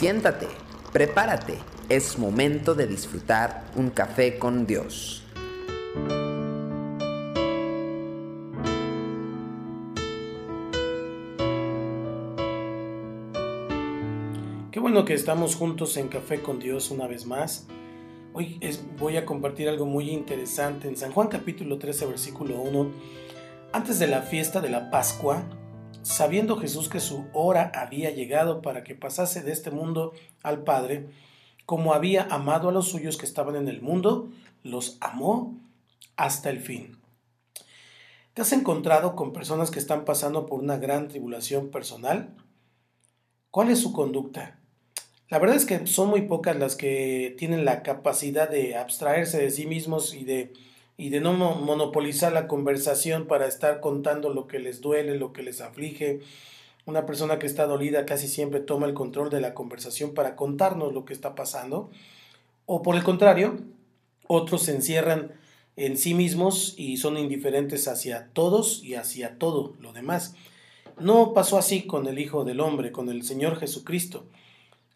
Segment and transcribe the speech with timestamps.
[0.00, 0.46] Siéntate,
[0.94, 1.58] prepárate,
[1.90, 5.24] es momento de disfrutar un café con Dios.
[14.70, 17.66] Qué bueno que estamos juntos en Café con Dios una vez más.
[18.32, 18.58] Hoy
[18.98, 22.90] voy a compartir algo muy interesante en San Juan capítulo 13 versículo 1.
[23.74, 25.44] Antes de la fiesta de la Pascua,
[26.02, 31.08] sabiendo Jesús que su hora había llegado para que pasase de este mundo al Padre,
[31.66, 34.30] como había amado a los suyos que estaban en el mundo,
[34.62, 35.56] los amó
[36.16, 36.98] hasta el fin.
[38.34, 42.36] ¿Te has encontrado con personas que están pasando por una gran tribulación personal?
[43.50, 44.60] ¿Cuál es su conducta?
[45.28, 49.50] La verdad es que son muy pocas las que tienen la capacidad de abstraerse de
[49.50, 50.52] sí mismos y de
[51.00, 55.42] y de no monopolizar la conversación para estar contando lo que les duele, lo que
[55.42, 56.20] les aflige.
[56.84, 60.92] Una persona que está dolida casi siempre toma el control de la conversación para contarnos
[60.92, 61.90] lo que está pasando.
[62.66, 63.60] O por el contrario,
[64.26, 65.32] otros se encierran
[65.76, 70.34] en sí mismos y son indiferentes hacia todos y hacia todo lo demás.
[70.98, 74.26] No pasó así con el Hijo del Hombre, con el Señor Jesucristo.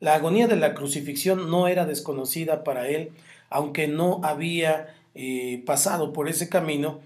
[0.00, 3.12] La agonía de la crucifixión no era desconocida para él,
[3.50, 7.00] aunque no había eh, pasado por ese camino,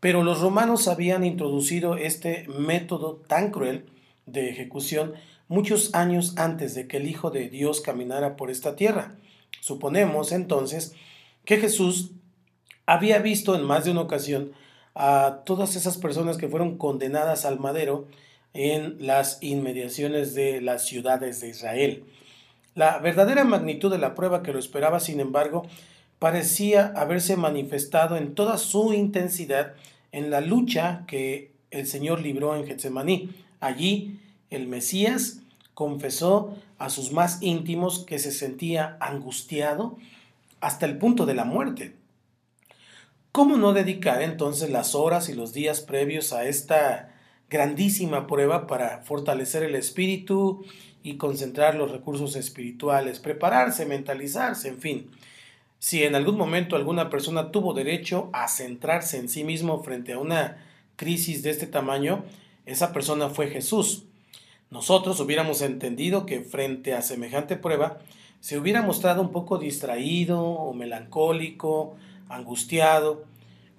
[0.00, 3.86] pero los romanos habían introducido este método tan cruel
[4.26, 5.14] de ejecución
[5.48, 9.16] muchos años antes de que el Hijo de Dios caminara por esta tierra.
[9.60, 10.94] Suponemos entonces
[11.44, 12.12] que Jesús
[12.86, 14.52] había visto en más de una ocasión
[14.94, 18.06] a todas esas personas que fueron condenadas al madero
[18.52, 22.04] en las inmediaciones de las ciudades de Israel.
[22.74, 25.66] La verdadera magnitud de la prueba que lo esperaba, sin embargo,
[26.18, 29.74] parecía haberse manifestado en toda su intensidad
[30.12, 33.30] en la lucha que el Señor libró en Getsemaní.
[33.60, 35.40] Allí el Mesías
[35.74, 39.98] confesó a sus más íntimos que se sentía angustiado
[40.60, 41.94] hasta el punto de la muerte.
[43.32, 47.12] ¿Cómo no dedicar entonces las horas y los días previos a esta
[47.50, 50.64] grandísima prueba para fortalecer el espíritu
[51.02, 55.10] y concentrar los recursos espirituales, prepararse, mentalizarse, en fin?
[55.78, 60.18] Si en algún momento alguna persona tuvo derecho a centrarse en sí mismo frente a
[60.18, 60.56] una
[60.96, 62.24] crisis de este tamaño,
[62.66, 64.04] esa persona fue Jesús.
[64.70, 67.98] Nosotros hubiéramos entendido que frente a semejante prueba
[68.40, 71.96] se hubiera mostrado un poco distraído o melancólico,
[72.28, 73.24] angustiado.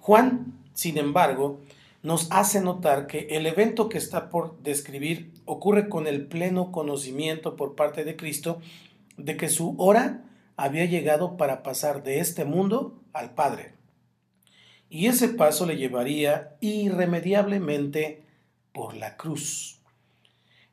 [0.00, 1.60] Juan, sin embargo,
[2.02, 7.56] nos hace notar que el evento que está por describir ocurre con el pleno conocimiento
[7.56, 8.60] por parte de Cristo
[9.16, 10.22] de que su hora
[10.56, 13.74] había llegado para pasar de este mundo al Padre.
[14.88, 18.22] Y ese paso le llevaría irremediablemente
[18.72, 19.80] por la cruz.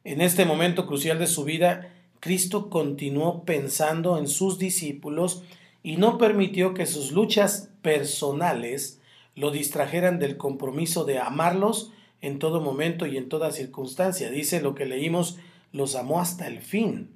[0.04, 5.44] En este momento crucial de su vida, Cristo continuó pensando en sus discípulos
[5.82, 9.02] y no permitió que sus luchas personales
[9.36, 11.92] lo distrajeran del compromiso de amarlos
[12.22, 14.30] en todo momento y en toda circunstancia.
[14.30, 15.38] Dice lo que leímos,
[15.72, 17.10] los amó hasta el fin.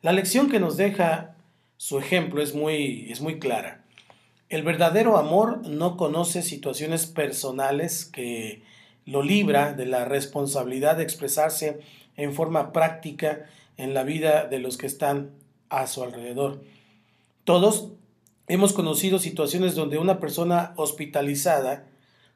[0.00, 1.35] La lección que nos deja
[1.76, 3.84] su ejemplo es muy, es muy clara.
[4.48, 8.62] El verdadero amor no conoce situaciones personales que
[9.04, 11.80] lo libra de la responsabilidad de expresarse
[12.16, 15.30] en forma práctica en la vida de los que están
[15.68, 16.62] a su alrededor.
[17.44, 17.90] Todos
[18.48, 21.86] hemos conocido situaciones donde una persona hospitalizada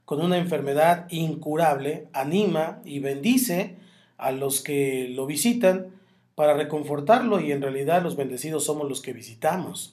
[0.05, 3.77] con una enfermedad incurable anima y bendice
[4.19, 6.00] a los que lo visitan
[6.41, 9.93] para reconfortarlo y en realidad los bendecidos somos los que visitamos.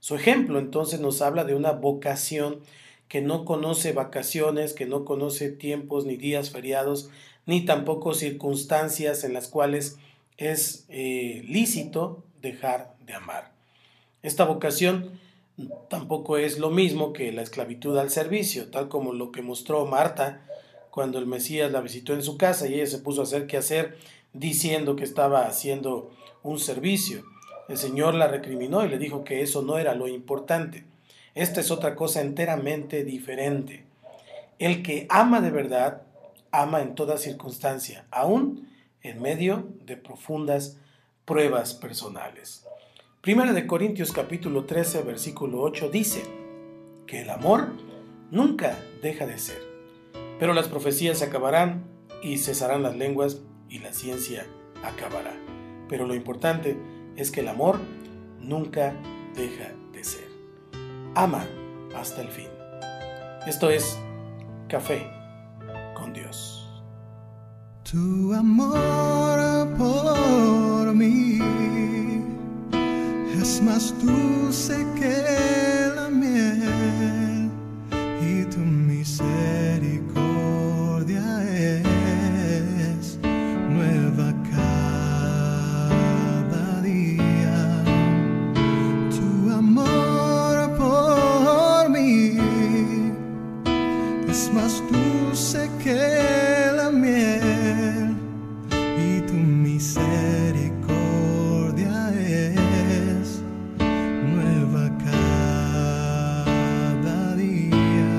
[0.00, 2.60] Su ejemplo entonces nos habla de una vocación
[3.08, 7.08] que no conoce vacaciones, que no conoce tiempos ni días feriados,
[7.46, 9.96] ni tampoco circunstancias en las cuales
[10.36, 13.52] es eh, lícito dejar de amar.
[14.22, 15.18] Esta vocación
[15.88, 20.44] tampoco es lo mismo que la esclavitud al servicio, tal como lo que mostró Marta
[20.90, 23.56] cuando el Mesías la visitó en su casa y ella se puso a hacer qué
[23.56, 23.96] hacer
[24.32, 26.10] diciendo que estaba haciendo
[26.42, 27.24] un servicio.
[27.68, 30.84] El Señor la recriminó y le dijo que eso no era lo importante.
[31.34, 33.84] Esta es otra cosa enteramente diferente.
[34.58, 36.02] El que ama de verdad,
[36.50, 38.68] ama en toda circunstancia, aún
[39.02, 40.78] en medio de profundas
[41.24, 42.64] pruebas personales.
[43.20, 46.22] Primera de Corintios capítulo 13 versículo 8 dice
[47.06, 47.68] que el amor
[48.30, 49.60] nunca deja de ser,
[50.38, 51.84] pero las profecías se acabarán
[52.22, 54.46] y cesarán las lenguas y la ciencia
[54.82, 55.34] acabará.
[55.88, 56.76] Pero lo importante
[57.16, 57.80] es que el amor
[58.40, 58.94] nunca
[59.34, 60.28] deja de ser.
[61.14, 61.46] Ama
[61.96, 62.48] hasta el fin.
[63.46, 63.98] Esto es
[64.68, 65.10] Café
[65.94, 66.68] con Dios.
[67.90, 71.38] Tu amor por mí
[73.40, 75.87] es más dulce que
[94.38, 98.16] es más dulce que la miel
[99.08, 100.12] y tu misericordia
[102.14, 103.42] es
[104.32, 106.16] nueva cada
[107.34, 108.10] día.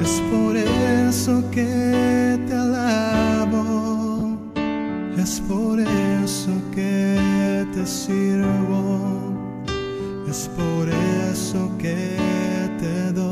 [0.00, 4.38] Es por eso que te alabo,
[5.18, 9.34] es por eso que te sirvo,
[10.26, 12.16] es por eso que
[12.80, 13.31] te doy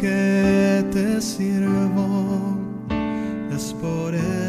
[0.00, 2.56] que te sirvo,
[3.54, 4.41] es por eso